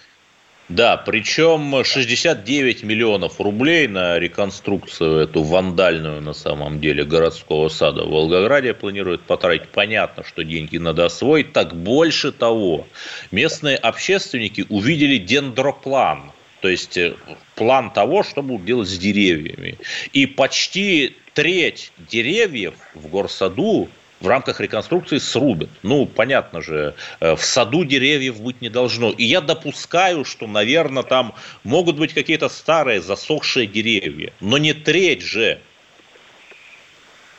[0.70, 8.08] Да, причем 69 миллионов рублей на реконструкцию эту вандальную на самом деле городского сада в
[8.08, 9.68] Волгограде планируют потратить.
[9.68, 11.52] Понятно, что деньги надо освоить.
[11.52, 12.86] Так больше того,
[13.30, 16.32] местные общественники увидели дендроплан,
[16.64, 17.14] то есть э,
[17.56, 19.76] план того, что будут делать с деревьями.
[20.14, 23.90] И почти треть деревьев в горсаду
[24.22, 25.68] в рамках реконструкции срубят.
[25.82, 29.10] Ну, понятно же, э, в саду деревьев быть не должно.
[29.10, 34.32] И я допускаю, что, наверное, там могут быть какие-то старые засохшие деревья.
[34.40, 35.60] Но не треть же.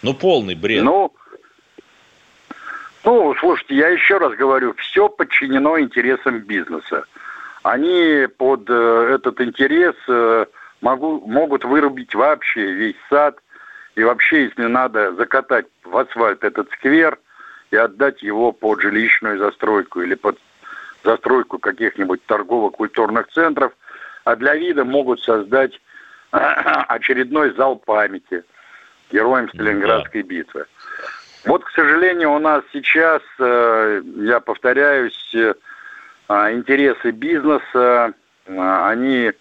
[0.04, 0.84] Ну, полный бред.
[0.84, 1.12] Ну,
[3.04, 7.06] ну, слушайте, я еще раз говорю, все подчинено интересам бизнеса.
[7.65, 10.45] Они под э, этот интерес э,
[10.82, 13.39] могу, могут вырубить вообще весь сад,
[13.95, 17.17] и вообще, если надо закатать в асфальт этот сквер,
[17.71, 20.38] и отдать его под жилищную застройку или под
[21.04, 23.73] застройку каких-нибудь торгово-культурных центров,
[24.25, 25.82] а для вида могут создать
[26.32, 28.43] очередной зал памяти
[29.12, 30.30] героям Сталинградской да.
[30.30, 30.65] битвы.
[31.45, 35.36] Вот, к сожалению, у нас сейчас, э, я повторяюсь,
[36.30, 38.14] интересы бизнеса,
[38.46, 39.32] э, они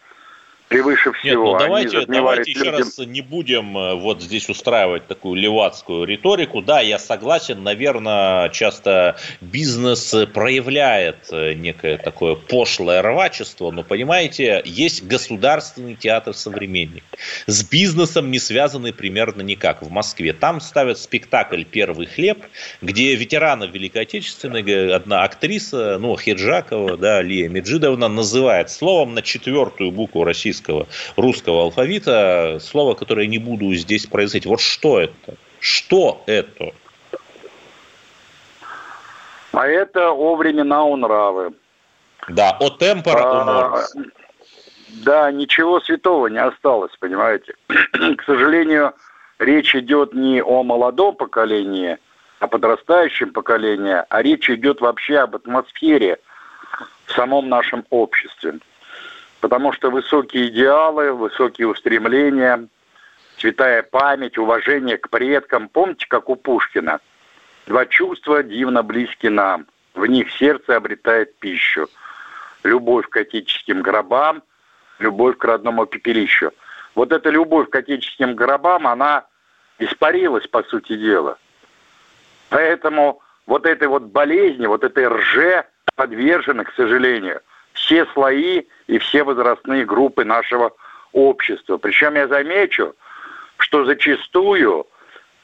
[0.75, 1.45] превыше всего.
[1.45, 2.79] Нет, ну давайте, давайте еще людям...
[2.79, 6.63] раз не будем э, вот здесь устраивать такую левацкую риторику.
[6.63, 15.07] Да, я согласен, наверное, часто бизнес проявляет э, некое такое пошлое рвачество, но, понимаете, есть
[15.07, 17.05] государственный театр «Современник».
[17.47, 19.81] С бизнесом не связанный примерно никак.
[19.83, 22.45] В Москве там ставят спектакль «Первый хлеб»,
[22.83, 29.93] где ветераны Великой Отечественной, одна актриса, ну, Хиджакова, да, Лия Меджидовна, называет словом на четвертую
[29.93, 34.47] букву российского российского, русского алфавита, слово, которое не буду здесь произносить.
[34.47, 35.35] Вот что это?
[35.61, 36.73] Что это?
[39.53, 41.53] А это о времена у нравы.
[42.29, 43.85] Да, о темпора а,
[45.05, 47.55] Да, ничего святого не осталось, понимаете.
[47.93, 48.95] К сожалению,
[49.39, 51.99] речь идет не о молодом поколении,
[52.41, 56.19] о подрастающем поколении, а речь идет вообще об атмосфере
[57.07, 58.59] в самом нашем обществе
[59.45, 62.67] потому что высокие идеалы, высокие устремления,
[63.37, 65.69] святая память, уважение к предкам.
[65.69, 66.99] Помните, как у Пушкина?
[67.67, 71.91] Два чувства дивно близки нам, в них сердце обретает пищу.
[72.63, 74.43] Любовь к отеческим гробам,
[74.99, 76.51] любовь к родному пепелищу.
[76.95, 79.27] Вот эта любовь к отеческим гробам, она
[79.79, 81.37] испарилась, по сути дела.
[82.49, 87.43] Поэтому вот этой вот болезни, вот этой рже подвержены, к сожалению–
[87.75, 90.73] все слои и все возрастные группы нашего
[91.13, 91.77] общества.
[91.77, 92.95] Причем я замечу,
[93.59, 94.87] что зачастую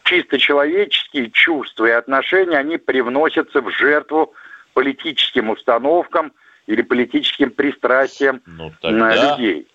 [0.05, 4.35] чисто человеческие чувства и отношения, они привносятся в жертву
[4.73, 6.33] политическим установкам
[6.67, 9.37] или политическим пристрастиям ну, тогда...
[9.37, 9.67] людей.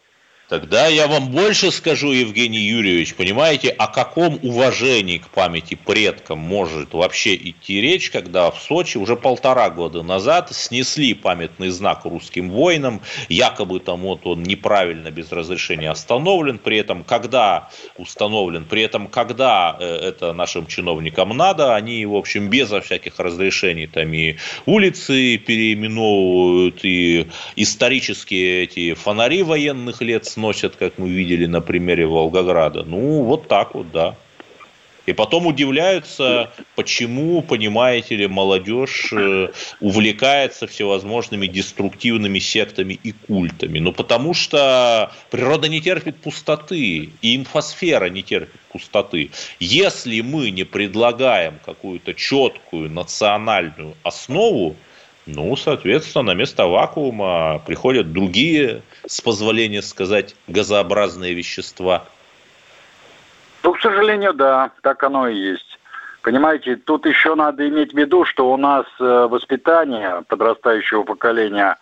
[0.47, 6.93] Тогда я вам больше скажу, Евгений Юрьевич, понимаете, о каком уважении к памяти предкам может
[6.93, 13.01] вообще идти речь, когда в Сочи уже полтора года назад снесли памятный знак русским воинам,
[13.27, 19.75] якобы там вот он неправильно без разрешения остановлен, при этом когда установлен, при этом когда
[19.79, 24.35] э, это нашим чиновникам надо, они, в общем, безо всяких разрешений там и
[24.67, 32.83] улицы переименовывают, и исторические эти фонари военных лет сносят, как мы видели на примере Волгограда.
[32.83, 34.15] Ну, вот так вот, да.
[35.05, 43.79] И потом удивляются, почему, понимаете ли, молодежь э, увлекается всевозможными деструктивными сектами и культами.
[43.79, 49.29] Ну, потому что природа не терпит пустоты, и инфосфера не терпит пустоты.
[49.59, 54.75] Если мы не предлагаем какую-то четкую национальную основу,
[55.25, 62.05] ну, соответственно, на место вакуума приходят другие, с позволения сказать, газообразные вещества.
[63.63, 65.79] Ну, к сожалению, да, так оно и есть.
[66.21, 71.77] Понимаете, тут еще надо иметь в виду, что у нас э, воспитание подрастающего поколения,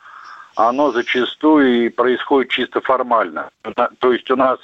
[0.55, 3.49] оно зачастую и происходит чисто формально.
[3.99, 4.59] То есть у нас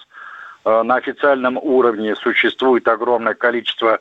[0.66, 4.00] э, на официальном уровне существует огромное количество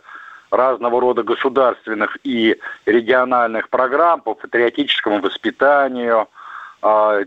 [0.50, 6.28] разного рода государственных и региональных программ по патриотическому воспитанию.
[6.82, 7.20] А,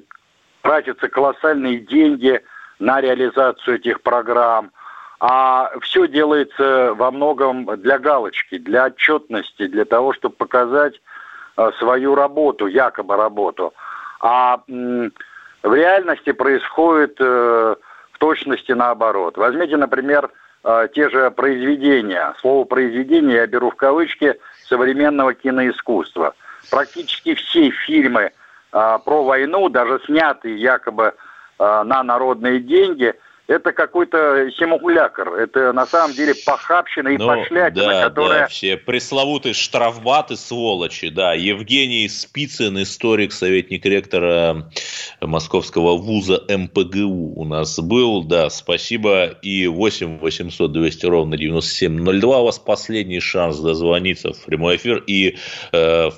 [0.62, 2.42] тратятся колоссальные деньги
[2.80, 4.72] на реализацию этих программ.
[5.20, 11.00] А все делается во многом для галочки, для отчетности, для того, чтобы показать
[11.56, 13.74] а, свою работу, якобы работу.
[14.20, 14.62] А
[15.64, 17.76] в реальности происходит э,
[18.12, 19.38] в точности наоборот.
[19.38, 20.32] Возьмите, например,
[20.64, 22.34] э, те же произведения.
[22.40, 26.36] Слово произведение я беру в кавычки современного киноискусства.
[26.70, 28.32] Практически все фильмы
[28.72, 31.14] э, про войну, даже снятые якобы
[31.60, 33.14] э, на народные деньги–
[33.52, 35.34] это какой-то симулятор.
[35.34, 38.40] Это на самом деле похабщина и ну, пошлятина, да, которая...
[38.42, 41.34] Да, все пресловутые штрафбаты, сволочи, да.
[41.34, 44.70] Евгений Спицын, историк, советник ректора
[45.20, 49.26] Московского вуза МПГУ у нас был, да, спасибо.
[49.42, 55.38] И 8 800 200 ровно 9702 у вас последний шанс дозвониться в прямой эфир и
[55.74, 56.10] э,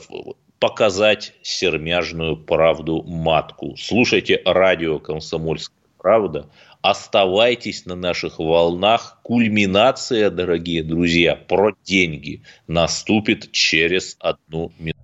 [0.60, 3.76] показать сермяжную правду матку.
[3.78, 6.50] Слушайте радио «Комсомольская правда»,
[6.84, 9.18] Оставайтесь на наших волнах.
[9.24, 15.00] Кульминация, дорогие друзья, про деньги наступит через одну минуту.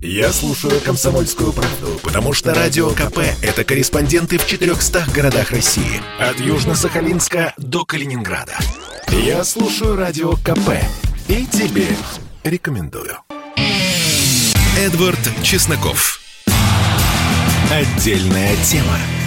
[0.00, 6.00] Я слушаю «Комсомольскую правду», потому что «Радио КП»— это корреспонденты в 400 городах России.
[6.20, 8.56] От Южно-Сахалинска до Калининграда.
[9.08, 10.70] Я слушаю «Радио КП»
[11.26, 11.88] и тебе
[12.44, 13.18] рекомендую.
[14.78, 16.20] Эдвард Чесноков.
[17.72, 19.17] Отдельная тема.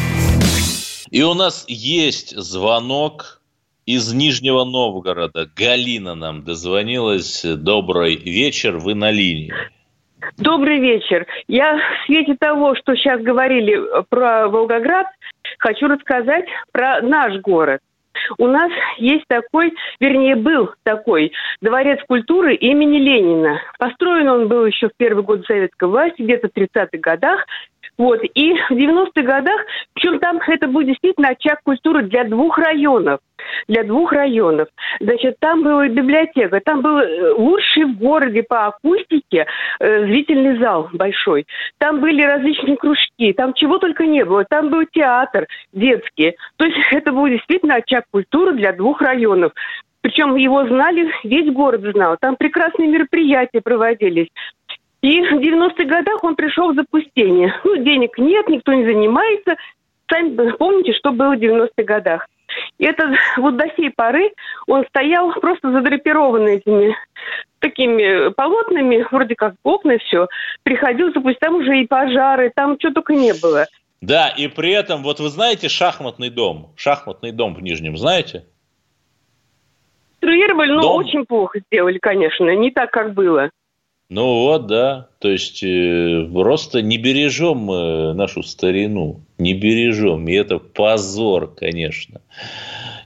[1.12, 3.42] И у нас есть звонок
[3.86, 5.46] из Нижнего Новгорода.
[5.58, 7.44] Галина нам дозвонилась.
[7.44, 9.54] Добрый вечер, вы на линии.
[10.38, 11.28] Добрый вечер.
[11.50, 15.08] Я в свете того, что сейчас говорили про Волгоград,
[15.58, 17.82] хочу рассказать про наш город.
[18.38, 23.60] У нас есть такой, вернее, был такой дворец культуры имени Ленина.
[23.78, 27.46] Построен он был еще в первый год советской власти, где-то в 30-х годах.
[28.02, 28.20] Вот.
[28.24, 29.62] И в 90-х годах,
[29.94, 33.20] причем там это был действительно очаг культуры для двух районов.
[33.68, 34.70] Для двух районов.
[35.00, 39.46] Значит, там была библиотека, там был э, лучший в городе по акустике
[39.80, 41.46] э, зрительный зал большой.
[41.78, 44.46] Там были различные кружки, там чего только не было.
[44.46, 46.36] Там был театр детский.
[46.58, 49.52] То есть это был действительно очаг культуры для двух районов.
[50.02, 52.18] Причем его знали, весь город знал.
[52.20, 54.30] Там прекрасные мероприятия проводились.
[55.02, 57.54] И в 90-х годах он пришел в запустение.
[57.64, 59.56] Ну, денег нет, никто не занимается.
[60.10, 62.28] Сами помните, что было в 90-х годах.
[62.78, 64.32] И это вот до сей поры
[64.68, 66.96] он стоял просто задрапированный этими
[67.60, 70.28] такими полотнами, вроде как окна, все.
[70.64, 73.68] Приходил, запустить, там уже и пожары, там что только не было.
[74.02, 76.74] Да, и при этом, вот вы знаете шахматный дом?
[76.76, 78.46] Шахматный дом в Нижнем, знаете?
[80.20, 80.96] Конструировали, но дом...
[80.98, 83.52] очень плохо сделали, конечно, не так, как было.
[84.12, 85.08] Ну вот, да.
[85.20, 90.28] То есть э, просто не бережем мы нашу старину, не бережем.
[90.28, 92.20] И это позор, конечно,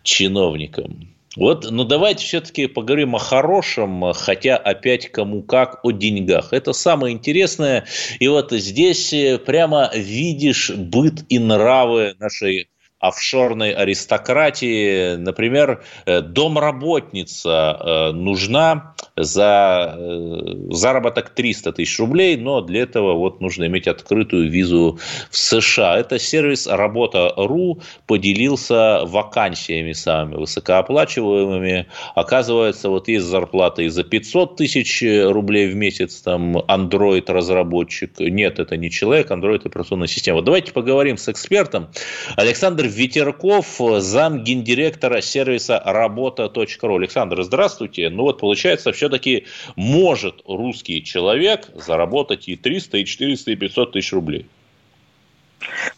[0.01, 1.13] чиновникам.
[1.35, 6.53] Вот, ну давайте все-таки поговорим о хорошем, хотя опять кому как, о деньгах.
[6.53, 7.85] Это самое интересное.
[8.19, 12.69] И вот здесь э, прямо видишь быт и нравы нашей
[13.07, 15.15] офшорной аристократии.
[15.15, 23.41] Например, э, домработница э, нужна за э, заработок 300 тысяч рублей, но для этого вот
[23.41, 24.99] нужно иметь открытую визу
[25.29, 25.97] в США.
[25.97, 31.87] Это сервис Работа.ру поделился вакансиями самыми высокооплачиваемыми.
[32.15, 38.19] Оказывается, вот есть зарплата и за 500 тысяч рублей в месяц, там, Android-разработчик.
[38.19, 40.41] Нет, это не человек, Android– операционная система.
[40.41, 41.89] Давайте поговорим с экспертом.
[42.35, 46.95] Александр Ветерков, зам гендиректора сервиса работа.ру.
[46.95, 48.09] Александр, здравствуйте.
[48.09, 54.13] Ну вот получается, все-таки может русский человек заработать и 300, и 400, и 500 тысяч
[54.13, 54.45] рублей.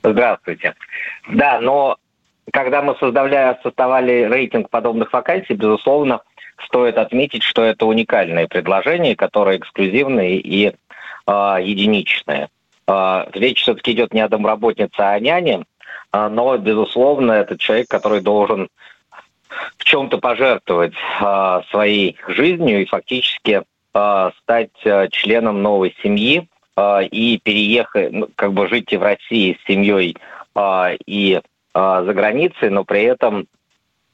[0.02, 0.74] Здравствуйте.
[1.30, 1.98] Да, но
[2.52, 6.22] когда мы создавали, создавали рейтинг подобных вакансий, безусловно,
[6.66, 12.50] стоит отметить, что это уникальное предложение, которое эксклюзивное и э, единичное.
[12.88, 15.64] Э, речь все-таки идет не о домработнице, а о няне,
[16.14, 18.70] но, безусловно, это человек, который должен
[19.78, 24.72] в чем-то пожертвовать а, своей жизнью и фактически а, стать
[25.12, 26.47] членом новой семьи
[27.10, 30.16] и переехать, ну, как бы жить и в России с семьей
[31.08, 31.41] и
[31.74, 33.47] за границей, но при этом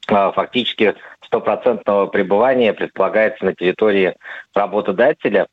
[0.08, 4.16] фактически стопроцентного пребывания предполагается на территории
[4.54, 5.48] работодателя.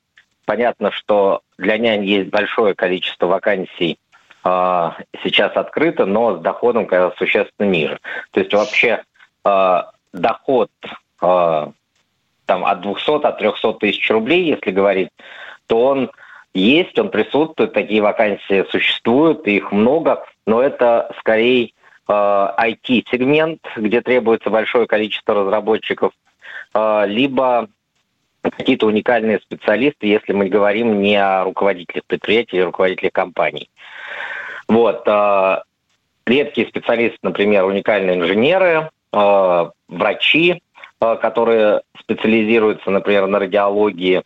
[0.44, 4.09] Понятно, что для нянь есть большое количество вакансий а,
[4.42, 7.98] сейчас открыто, но с доходом конечно, существенно ниже.
[8.32, 9.02] То есть вообще
[9.44, 10.70] а, доход
[11.20, 11.72] а,
[12.46, 15.10] там от 200, от 300 тысяч рублей, если говорить,
[15.66, 16.10] то он
[16.52, 21.72] есть, он присутствует, такие вакансии существуют, их много, но это скорее
[22.08, 26.12] IT-сегмент, где требуется большое количество разработчиков,
[26.74, 27.68] либо
[28.42, 33.68] какие-то уникальные специалисты, если мы говорим не о руководителях предприятий или руководителях компаний.
[34.68, 35.02] Вот.
[35.06, 35.64] А,
[36.26, 40.62] редкие специалисты, например, уникальные инженеры, а, врачи,
[41.00, 44.22] а, которые специализируются, например, на радиологии,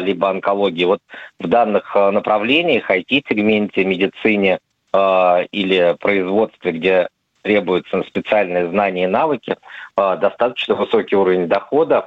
[0.00, 0.84] либо онкологии.
[0.84, 1.00] Вот
[1.40, 4.60] в данных направлениях, IT-сегменте, медицине
[4.94, 7.08] или производстве, где
[7.42, 9.56] требуются специальные знания и навыки,
[9.96, 12.06] достаточно высокий уровень дохода,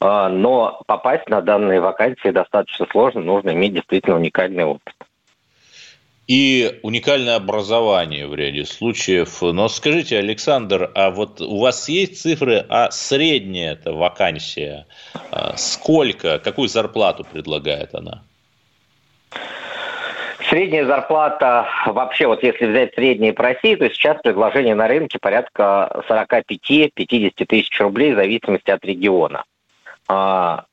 [0.00, 4.94] но попасть на данные вакансии достаточно сложно, нужно иметь действительно уникальный опыт
[6.28, 9.40] и уникальное образование в ряде случаев.
[9.40, 14.86] Но скажите, Александр, а вот у вас есть цифры, а средняя эта вакансия,
[15.32, 18.22] а сколько, какую зарплату предлагает она?
[20.50, 26.04] Средняя зарплата, вообще, вот если взять средние по России, то сейчас предложение на рынке порядка
[26.08, 29.44] 45-50 тысяч рублей в зависимости от региона.
[30.08, 30.64] А,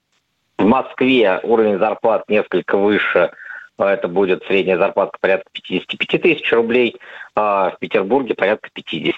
[0.58, 3.32] в Москве уровень зарплат несколько выше–
[3.78, 6.96] а это будет средняя зарплата порядка 55 тысяч рублей,
[7.36, 9.16] а в Петербурге порядка 50.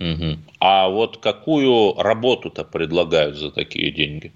[0.00, 0.38] Угу.
[0.60, 4.32] А вот какую работу-то предлагают за такие деньги?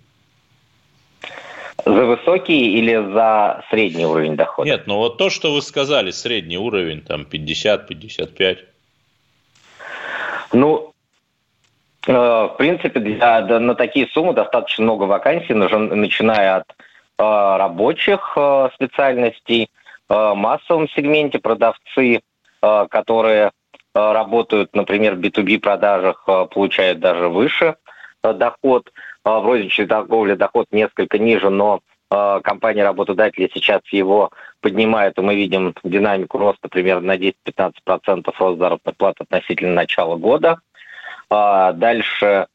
[1.84, 4.70] За высокий или за средний уровень дохода?
[4.70, 8.58] Нет, ну вот то, что вы сказали, средний уровень, там 50-55.
[10.52, 10.93] Ну,
[12.06, 16.76] в принципе, для, на такие суммы достаточно много вакансий, начиная от э,
[17.18, 19.68] рабочих э, специальностей, э,
[20.08, 22.20] в массовом сегменте продавцы,
[22.62, 23.50] э, которые э,
[23.94, 27.76] работают, например, в B2B продажах, э, получают даже выше
[28.22, 28.90] э, доход.
[29.24, 31.80] Э, в розничной торговле доход несколько ниже, но
[32.10, 34.30] э, компания работодатели сейчас его
[34.60, 40.58] поднимает, и мы видим динамику роста примерно на 10-15% рост заработной платы относительно начала года.
[41.30, 42.46] А дальше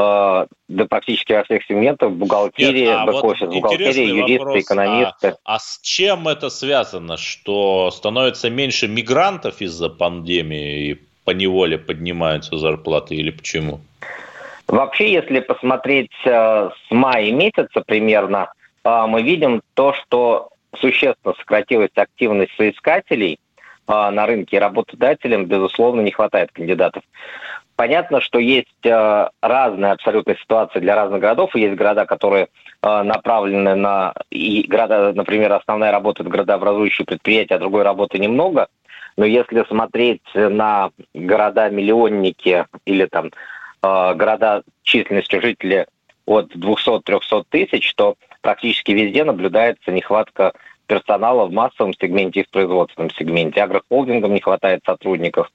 [0.00, 5.28] а, да практически во всех сегментах, бухгалтерия, а бэк-офис, вот бухгалтерия, юристы, вопрос, экономисты.
[5.44, 10.94] А, а с чем это связано, что становится меньше мигрантов из-за пандемии и
[11.24, 13.80] по неволе поднимаются зарплаты или почему?
[14.68, 18.52] Вообще, если посмотреть э, с мая месяца примерно,
[18.84, 23.40] э, мы видим то, что существенно сократилась активность соискателей
[23.86, 27.02] а, на рынке, работодателям, безусловно, не хватает кандидатов.
[27.78, 31.54] Понятно, что есть а, разные абсолютно ситуации для разных городов.
[31.54, 32.48] Есть города, которые
[32.82, 34.14] а, направлены на...
[34.30, 38.66] И города, например, основная работа– это градообразующие предприятия, а другой работы немного.
[39.16, 43.30] Но если смотреть на города-миллионники или там
[43.80, 45.86] города численностью жителей
[46.26, 50.52] от 200-300 тысяч, то практически везде наблюдается нехватка
[50.88, 53.62] персонала в массовом сегменте и в производственном сегменте.
[53.62, 55.48] Агрохолдингам не хватает сотрудников.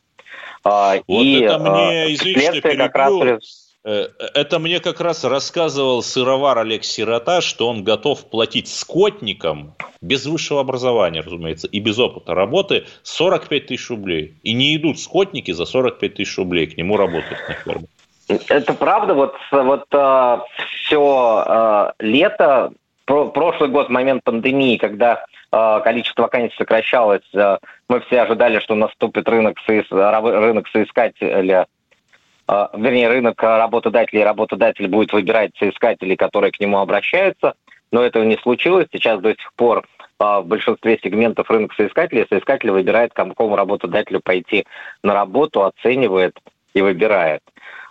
[0.63, 3.63] А, вот и это мне, а, извините, как раз...
[3.85, 10.25] Э, это мне как раз рассказывал сыровар Олег Сирота, что он готов платить скотникам без
[10.25, 14.35] высшего образования, разумеется, и без опыта работы 45 тысяч рублей.
[14.43, 17.87] И не идут скотники за 45 тысяч рублей к нему работать на ферме.
[18.47, 19.13] Это правда.
[19.13, 20.37] Вот, вот э,
[20.85, 22.71] все э, лето
[23.05, 29.29] про прошлый год, момент пандемии, когда количество вакансий сокращалось, э, мы все ожидали, что наступит
[29.29, 29.85] рынок, соис...
[29.91, 31.67] рынок соискателя,
[32.47, 37.53] э, вернее, рынок работодателей, работодатель будет выбирать соискателей, которые к нему обращаются,
[37.91, 38.87] но этого не случилось.
[38.91, 39.85] Сейчас до сих пор
[40.19, 44.65] э, в большинстве сегментов рынок соискателей, соискатель выбирает, к какому работодателю пойти
[45.03, 46.39] на работу, оценивает
[46.73, 47.41] и выбирает.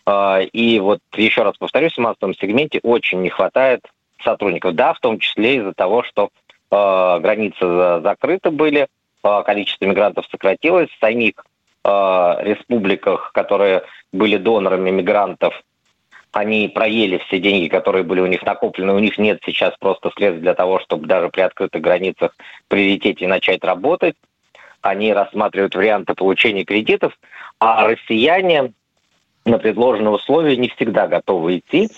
[0.06, 3.82] Э, и вот еще раз повторюсь, в массовом сегменте очень не хватает
[4.24, 4.74] сотрудников.
[4.74, 6.28] Да, в том числе из-за того, что э,
[6.72, 8.88] границы закрыты были,
[9.22, 11.34] э, количество мигрантов сократилось, в самих
[11.84, 11.88] э,
[12.40, 15.54] республиках, которые были донорами мигрантов,
[16.32, 18.94] они проели все деньги, которые были у них накоплены.
[18.94, 22.34] У них нет сейчас просто средств для того, чтобы даже при открытых границах
[22.68, 24.16] прилететь и начать работать.
[24.80, 27.12] Они рассматривают варианты получения кредитов,
[27.60, 28.72] а россияне
[29.44, 31.88] на предложенные условия не всегда готовы идти.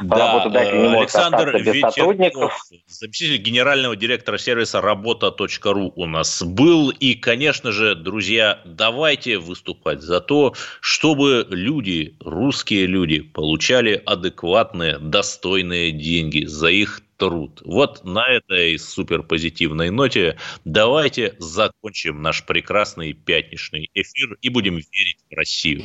[0.00, 2.66] Да, Работодатель не может Александр без Ветерков, сотрудников.
[2.86, 6.90] Заместитель генерального директора сервиса работа.ру у нас был.
[6.90, 15.92] И, конечно же, друзья, давайте выступать за то, чтобы люди, русские люди, получали адекватные, достойные
[15.92, 17.62] деньги за их труд.
[17.64, 25.34] Вот на этой суперпозитивной ноте давайте закончим наш прекрасный пятничный эфир и будем верить в
[25.34, 25.84] Россию.